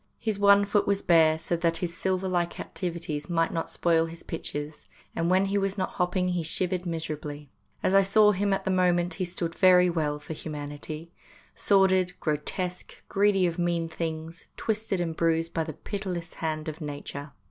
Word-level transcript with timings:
His 0.17 0.39
one 0.39 0.65
foot 0.65 0.87
was 0.87 1.03
bare 1.03 1.37
so 1.37 1.55
that 1.57 1.77
his 1.77 1.95
Silver 1.95 2.27
like 2.27 2.59
activities 2.59 3.29
might 3.29 3.53
not 3.53 3.69
spoil 3.69 4.07
his 4.07 4.23
pictures, 4.23 4.89
and 5.15 5.29
when 5.29 5.45
he 5.45 5.59
was 5.59 5.77
not 5.77 5.91
hopping 5.91 6.29
he 6.29 6.41
shivered 6.41 6.87
miserably. 6.87 7.51
As 7.83 7.93
I 7.93 8.01
saw 8.01 8.31
him 8.31 8.51
at 8.51 8.65
the 8.65 8.71
moment 8.71 9.13
he 9.13 9.25
stood 9.25 9.53
very 9.53 9.91
well 9.91 10.17
for 10.17 10.33
humanity 10.33 11.11
sordid, 11.53 12.19
grotesque, 12.19 13.07
greedy 13.09 13.45
of 13.45 13.59
mean 13.59 13.87
things, 13.87 14.47
twisted 14.57 14.99
and 14.99 15.15
bruised 15.15 15.53
by 15.53 15.63
the 15.63 15.73
pitiless 15.73 16.33
hand 16.33 16.67
of 16.67 16.81
Nature. 16.81 17.33